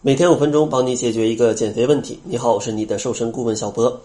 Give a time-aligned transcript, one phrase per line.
[0.00, 2.20] 每天五分钟，帮你解决一个减肥问题。
[2.22, 4.00] 你好，我是你的瘦身顾问小波。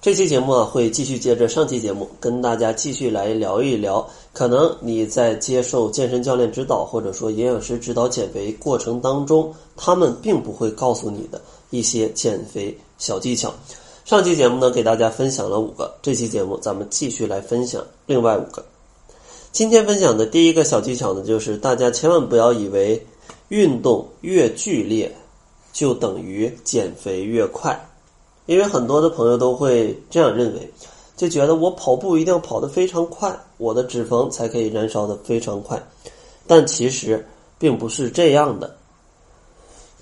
[0.00, 11.40] 这期节目啊，会继续接着上期节目，跟大家继续来聊一聊，可能你在接受健身教练指导或者说营养师指导减肥过程当中，他们并不会告诉你的
[11.70, 13.52] 一些减肥小技巧。
[14.04, 18.64] 上期节目呢，给大家分享了五个，这期节目咱们继续来分享另外五个。
[19.50, 23.04] 今天分享的第一个小技巧呢，就是大家千万不要以为
[23.48, 25.12] 运动越剧烈。
[25.72, 27.78] 就等于减肥越快，
[28.46, 30.70] 因为很多的朋友都会这样认为，
[31.16, 35.82] 就觉得我跑步一定要跑得非常快，我的脂肪才可以燃烧的非常快，
[36.46, 37.26] 但其实
[37.58, 38.76] 并不是这样的。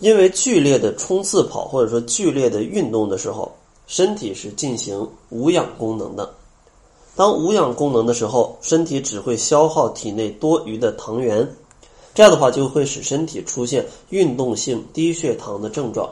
[0.01, 3.53] 因为剧烈的冲刺跑或者说剧烈的运动的时候，
[3.87, 6.29] 身体是进行无氧功能的。
[7.15, 11.47] 当无氧功能的时候，身体只会消耗体内多余的糖原。
[12.13, 16.11] 这样的话就会使身体出现运动性低血糖的症状，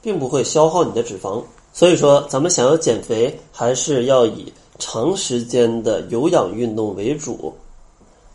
[0.00, 1.42] 并不会消耗你的脂肪。
[1.72, 7.52] 所以说，咱们想要减肥，还是要以长时间的有氧运动为主，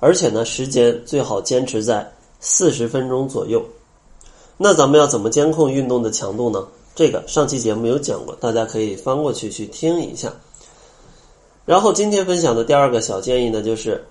[0.01, 2.05] 而且呢，时间最好坚持在
[2.41, 3.63] 四十分钟左右。
[4.57, 6.67] 那咱们要怎么监控运动的强度呢？
[6.93, 10.33] 这个上期节目有讲过，大家可以翻过去去听一下。
[11.65, 14.05] 然后今天分享的第二个小建议呢，就是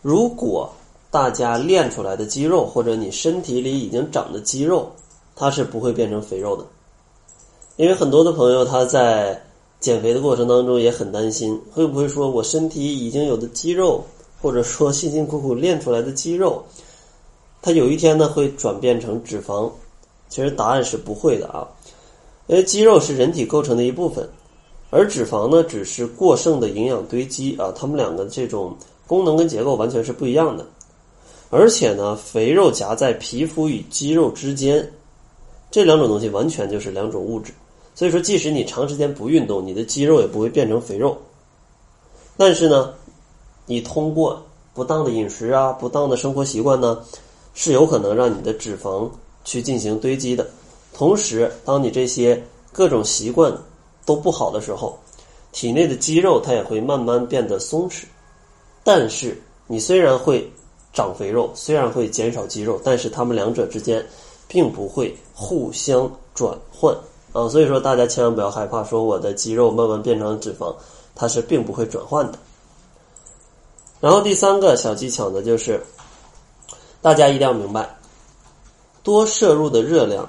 [0.00, 0.72] 如果。
[1.16, 4.92] 大家练出来的肌肉，或者你身体里已经长的肌肉，
[5.34, 6.62] 它是不会变成肥肉的。
[7.76, 9.42] 因为很多的朋友他在
[9.80, 14.04] 减肥的过程当中也很担心，会不会说我身体已经有的肌肉，
[14.42, 16.62] 或者说辛辛苦苦练出来的肌肉，
[17.62, 19.70] 它有一天呢会转变成脂肪？
[20.28, 21.66] 其实答案是不会的啊，
[22.46, 24.28] 因为肌肉是人体构成的一部分，
[24.90, 30.66] 而脂肪呢只是过剩的营养堆积啊，它们两个这种功能跟结构完全是不一样的。
[31.48, 34.92] 而且呢，肥肉夹在皮肤与肌肉之间，
[35.70, 37.52] 这两种东西完全就是两种物质。
[37.94, 41.16] 所以说，即使你长时间不运动，你的肌肉也不会变成肥肉。
[42.36, 42.92] 但是呢，
[43.64, 44.42] 你通过
[44.74, 47.00] 不当的饮食啊、不当的生活习惯呢，
[47.54, 49.08] 是有可能让你的脂肪
[49.44, 50.46] 去进行堆积的。
[50.92, 52.42] 同时，当你这些
[52.72, 53.56] 各种习惯
[54.04, 54.98] 都不好的时候，
[55.52, 58.02] 体内的肌肉它也会慢慢变得松弛。
[58.82, 60.50] 但是，你虽然会。
[60.96, 64.02] 长肥肉虽然会减少肌肉，但是它们两者之间
[64.48, 66.96] 并不会互相转换
[67.34, 70.74] 啊，所以说大家千万不要害怕，说我的肌肉慢慢变成脂肪，
[71.14, 72.38] 它是并不会转换的。
[74.00, 75.84] 然后第三个小技巧呢，就是
[77.02, 77.94] 大家一定要明白，
[79.02, 80.26] 多摄入的热量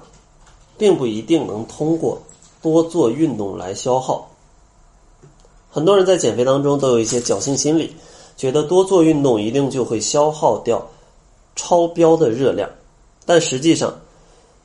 [0.77, 2.21] 并不一定能通过
[2.61, 4.29] 多做运动来消耗。
[5.71, 7.95] 很多人在减肥当中都有一些侥幸心理。
[8.37, 10.87] 觉得多做运动一定就会消耗掉
[11.55, 12.69] 超标的热量，
[13.25, 13.91] 但实际上，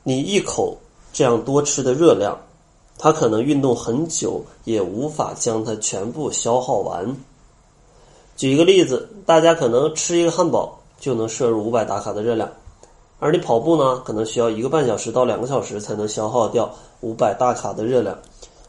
[0.03, 0.77] 你一口
[1.11, 2.39] 这样多吃的热量，
[2.99, 7.17] 它可能运动很久也无法将它全部消耗完。
[8.37, 12.47] 举一个例子，大家可能吃一个汉堡就能摄入五百大卡的热量，
[13.19, 18.15] 而你跑步呢，可能需要一个半小时到两个小时才能消耗掉五百大卡的热量。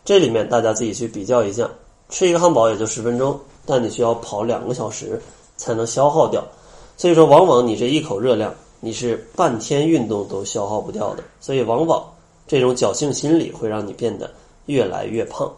[0.02, 1.68] 这里面大家自己去比较一下，
[2.08, 3.38] 吃一个汉堡也就十分钟。
[3.66, 5.20] 但你需要跑两个小时
[5.56, 6.44] 才能消耗掉，
[6.96, 12.04] 所以说往往你这一口热量你是半天运动都消耗不掉的，所以往往
[12.46, 14.30] 这种侥幸心理会让你变得
[14.66, 15.50] 越来越胖。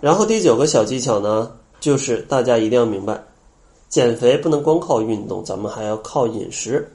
[0.00, 1.50] 然后第九个小技巧呢，
[1.80, 3.22] 就是大家一定要明白，
[3.88, 6.90] 减肥不能光靠运动，咱们还要靠饮食。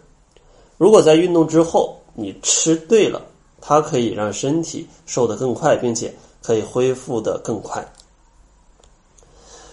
[0.78, 3.22] 如果在运动之后你吃对了，
[3.60, 7.86] 它可以让身体瘦得更快，并且可以恢复得更快。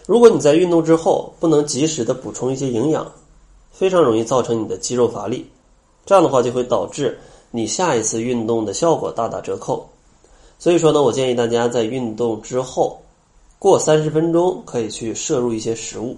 [0.06, 3.04] 如果你在运动之后不能及时的补充一些营养，
[3.72, 5.44] 非常容易造成你的肌肉乏力，
[6.04, 7.18] 这样的话就会导致
[7.50, 9.84] 你下一次运动的效果大打折扣。
[10.60, 12.96] 所以说呢，我建议大家在运动之后
[13.58, 16.16] 过三十分钟可以去摄入一些食物，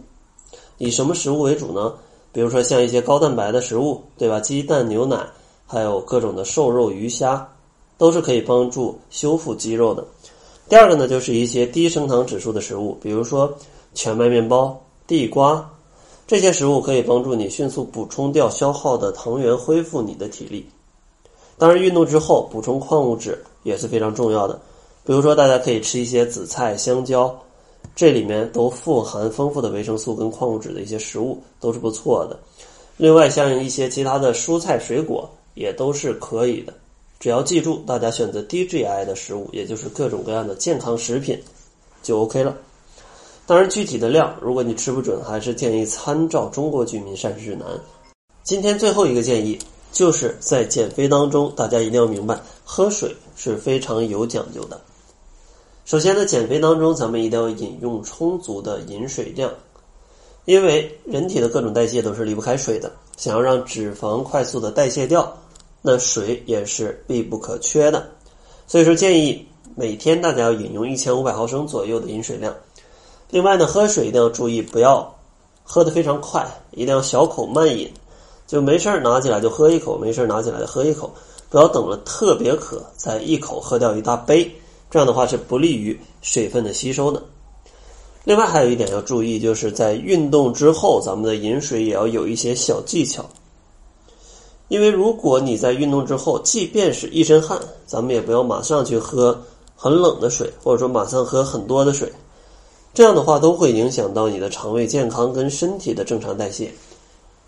[0.76, 1.94] 以什么食物为主呢？
[2.31, 4.38] 比如说像一些高蛋白的食物，对吧？
[4.38, 5.26] 鸡蛋、牛奶，
[5.66, 7.49] 还有各种的瘦肉、鱼虾，
[7.96, 10.05] 都是可以帮助修复肌肉的。
[10.69, 13.50] 第二个呢，就是一些低升糖指数的食物，比如说。
[13.94, 15.69] 全麦面包、地瓜
[16.26, 20.69] 这些食物可以帮助你迅速补充掉消耗的糖原，恢复你的体力。
[21.56, 24.61] 当然，运动之后补充矿物质也是非常重要的。
[25.05, 27.35] 比如说，大家可以吃一些紫菜、香蕉，
[27.96, 32.38] 这里面都富含丰富的维生素跟矿物质的一些食物都是不错的。
[32.99, 36.75] 另外，像一些其他的蔬菜、水果也都是可以的。
[37.19, 41.41] 只要记住，大家选择低 GI 的食物，也就是各种各样的健康食品，
[42.02, 42.55] 就 OK 了。
[43.48, 47.66] 当然，具体的量，如果你吃不准，还是建议参照《中国居民膳食指南》。
[48.42, 49.58] 今天最后一个建议，
[49.90, 54.78] 就是在减肥当中，大家一定要明白，喝水是非常有讲究的。
[55.86, 59.50] 首先呢，减肥当中咱们一定要饮用充足的饮水量，
[60.44, 62.92] 因为人体的各种代谢都是离不开水的。
[63.16, 65.34] 想要让脂肪快速的代谢掉，
[65.80, 68.10] 那水也是必不可缺的。
[68.66, 72.54] 所以说，建议每天大家要饮用一千五百毫升左右的饮水量。
[73.30, 75.14] 另外呢，喝水一定要注意，不要
[75.62, 77.90] 喝得非常快，一定要小口慢饮。
[78.46, 81.12] 就没事儿拿起来就喝一口，没事儿拿起来就喝一口，
[81.50, 84.50] 不要等了特别渴再一口喝掉一大杯，
[84.90, 87.22] 这样的话是不利于水分的吸收的。
[88.25, 93.24] 另外还有一点要注意，就是在运动之后，咱们的饮水也要有一些小技巧。
[94.69, 99.38] 因为如果你在运动之后，即便是一身汗，咱们也不要马上去喝
[99.76, 102.10] 很冷的水，或者说马上喝很多的水，
[102.98, 106.68] 这样的话都会影响到你的肠胃健康跟身体的正常代谢。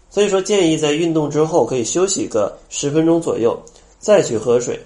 [0.09, 3.61] 所以说，建议在运动之后可以休息个十分钟左右，
[3.99, 4.79] 再去喝水。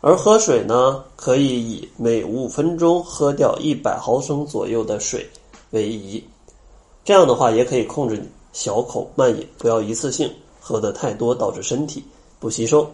[0.00, 5.24] 而喝水呢，可以以每五分钟喝掉一百毫升左右的水
[5.70, 6.24] 为宜。
[7.04, 12.02] 这样的话，也可以控制你小口慢饮，不要一次性喝的太多，导致身体
[12.40, 12.84] 不吸收。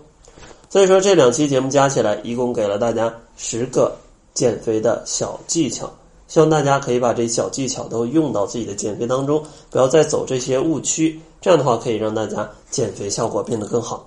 [0.69, 3.97] 所以说，这两期节目加起来，一共给了大家十个
[4.35, 5.91] 减肥的小技巧。
[6.31, 11.21] 希望大家可以把这小技巧都用到自己的减肥当中，不要再走这些误区。
[11.41, 14.06] 这样的话可以让大家减肥效果变得更好。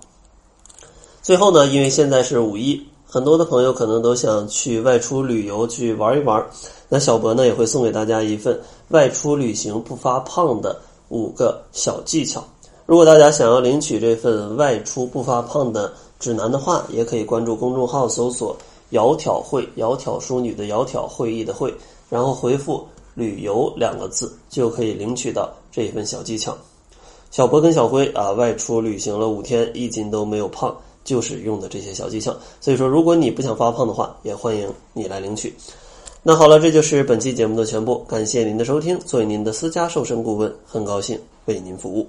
[1.20, 6.42] 最后呢，因为现在是五一，很多的朋友可能都想去外出旅游去玩一玩。
[6.88, 10.80] 那小博呢也会送给大家一份外出旅行不发胖的
[11.10, 12.42] 五个小技巧。
[12.86, 18.56] 如果大家想要领取这份外出不发胖的指南的话，也可以关注公众号搜索
[18.92, 21.74] “窈窕会”，窈窕淑女的窈窕会议的会。
[22.14, 26.56] 然后回复“旅游”两个字，就可以领取到这一份小技巧。
[27.32, 30.72] 小博跟小辉啊，外出旅行了五天，一斤都没有胖，
[31.02, 32.32] 就是用的这些小技巧。
[32.60, 35.52] 所以说，如果你不想发胖的话，也欢迎你来领取。
[36.22, 38.96] 那好了，这就是本期节目的全部，感谢您的收听。
[39.00, 42.06] 作为您的私家瘦身顾问，很高兴为您服务。